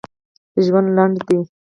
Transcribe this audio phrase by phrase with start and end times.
[0.63, 1.39] ژوند لنډ دی